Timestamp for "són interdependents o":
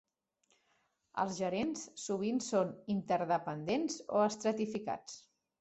2.47-4.25